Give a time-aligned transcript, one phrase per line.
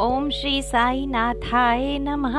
[0.00, 2.36] ओम श्री साई नाथाय नमः।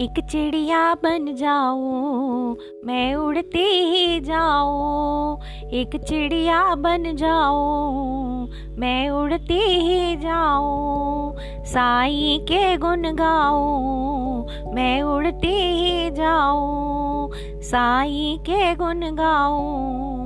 [0.00, 5.38] एक चिड़िया बन जाऊँ, मैं उड़ती ही जाऊँ।
[5.72, 8.48] एक चिड़िया बन जाऊँ,
[8.78, 11.34] मैं उड़ती ही जाऊँ।
[11.64, 17.30] साई के गुन गाऊं, मैं उड़ती ही जाऊँ।
[17.62, 20.17] साई के गुन गाऊं।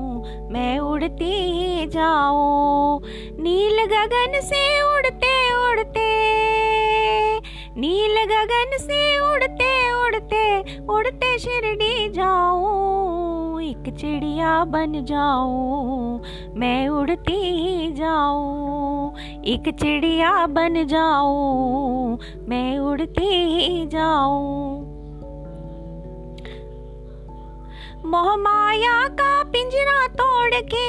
[0.53, 3.01] मैं उड़ती ही जाऊँ।
[3.39, 6.11] नील गगन से उड़ते उड़ते,
[7.77, 10.43] नील गगन से उड़ते उड़ते
[10.87, 16.21] उड़ते शिरडी जाऊँ, एक चिड़िया बन जाऊँ।
[16.57, 19.15] मैं उड़ती ही जाऊँ,
[19.45, 24.92] एक चिड़िया बन जाऊँ। मैं उड़ती ही जाऊँ।
[28.05, 30.87] मोह माया का पिंजरा तोड़ के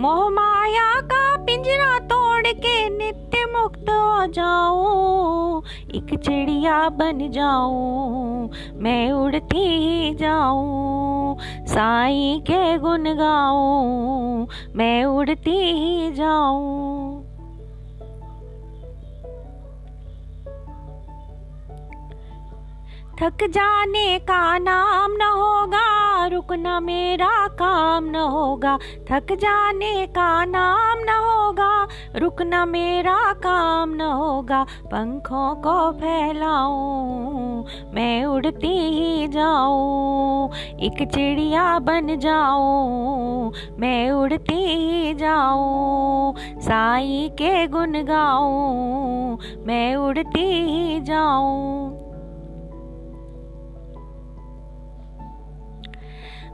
[0.00, 5.62] मोहमाया का पिंजरा तोड़ के नित्य मुक्त हो जाऊँ,
[5.94, 8.50] एक चिड़िया बन जाऊँ,
[8.82, 11.36] मैं उड़ती ही जाऊँ,
[11.68, 17.01] साई के गुन गाऊं, मैं उड़ती ही जाऊँ।
[23.22, 28.78] थक जाने का नाम न होगा, रुकना मेरा काम न होगा।
[29.10, 38.24] थक जाने का नाम न होगा, रुकना मेरा काम न होगा। पंखों को फैलाऊं, मैं
[38.24, 40.50] उड़ती ही जाऊँ,
[40.80, 51.00] एक चिड़िया बन जाऊँ, मैं उड़ती ही जाऊँ, साई के गुन गाऊं, मैं उड़ती ही
[51.00, 52.01] जाऊँ।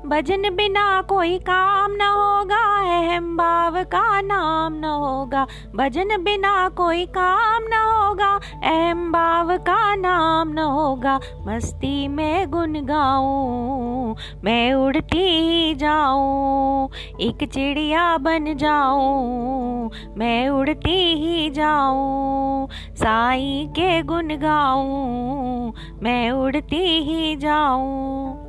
[0.07, 5.47] भजन बिना कोई काम न होगा, अहम भाव का नाम न होगा।
[5.77, 8.29] भजन बिना कोई काम न होगा,
[8.65, 14.15] अहम भाव का नाम न होगा। मस्ती में गुन गाऊं,
[14.45, 16.89] मैं उड़ती जाऊँ,
[17.21, 27.37] एक चिड़िया बन जाऊँ, मैं उड़ती ही जाऊँ। साई के गुन गाऊं, मैं उड़ती ही
[27.37, 28.48] जाऊँ।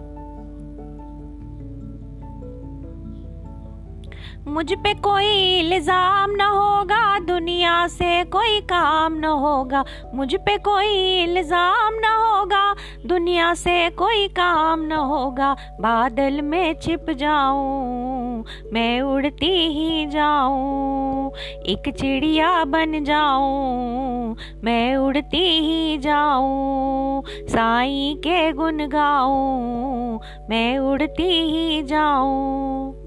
[4.47, 9.83] मुझ पे कोई इल्ज़ाम न होगा, दुनिया से कोई काम न होगा।
[10.16, 17.09] मुझ पे कोई इल्ज़ाम न होगा, दुनिया से कोई काम न होगा। बादल में छिप
[17.09, 21.31] जाऊँ, मैं उड़ती ही जाऊँ,
[21.66, 30.19] एक चिड़िया बन जाऊँ, मैं उड़ती ही जाऊँ, साई के गुन गाऊं,
[30.50, 32.99] मैं उड़ती ही जाऊँ।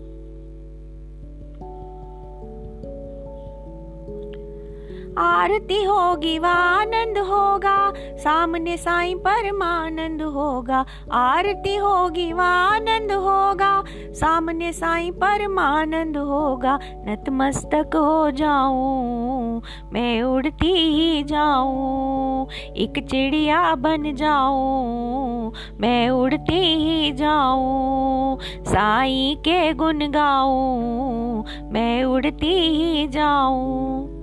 [5.19, 13.73] आरती होगी व आनंद होगा, सामने साईं परमानंद होगा। आरती होगी व आनंद होगा,
[14.15, 16.79] सामने साईं परमानंद होगा।
[17.09, 19.63] नतमस्तक हो जाऊँ,
[19.93, 22.47] मैं उड़ती ही जाऊँ,
[22.77, 33.07] एक चिड़िया बन जाऊँ, मैं उड़ती ही जाऊँ, साईं के गुन गाऊं, मैं उड़ती ही
[33.09, 34.22] जाऊँ।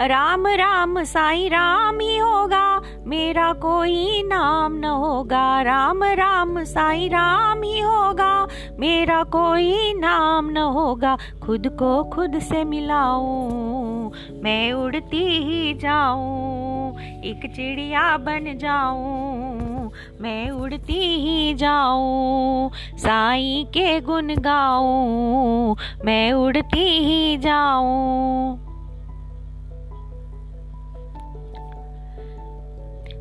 [0.00, 7.62] राम राम साई राम ही होगा, मेरा कोई नाम न होगा। राम राम साई राम
[7.62, 8.48] ही होगा,
[8.78, 14.10] मेरा कोई नाम न होगा। खुद को खुद से मिलाऊं,
[14.42, 24.34] मैं उड़ती ही जाऊँ, एक चिड़िया बन जाऊँ, मैं उड़ती ही जाऊँ, साई के गुन
[24.40, 28.71] गाऊं, मैं उड़ती ही जाऊँ।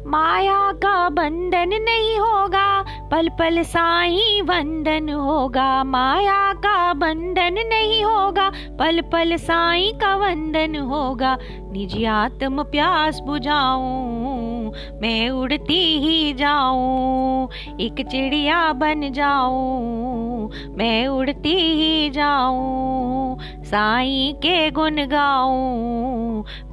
[0.05, 2.67] माया का बंधन नहीं होगा
[3.11, 8.49] पल पल साई वंदन होगा। माया का बंधन नहीं होगा
[8.79, 11.37] पल पल साई का वंदन होगा।
[11.71, 14.71] निजी आत्म प्यास बुझाऊं,
[15.01, 17.49] मैं उड़ती ही जाऊँ,
[17.79, 26.20] एक चिड़िया बन जाऊँ, मैं उड़ती ही जाऊँ, साई के गुन गाऊं।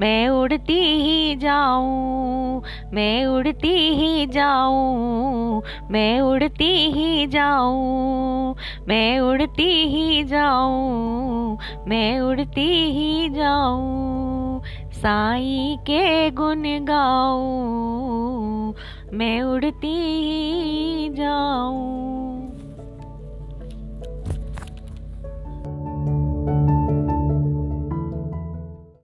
[0.00, 2.62] मैं उड़ती ही जाऊँ,
[2.93, 8.55] मैं उड़ती ही जाऊँ, मैं उड़ती ही जाऊँ,
[8.88, 14.62] मैं उड़ती ही जाऊँ, मैं उड़ती ही जाऊँ,
[14.93, 18.73] साई के गुन गाऊं,
[19.12, 22.07] मैं उड़ती ही जाऊँ।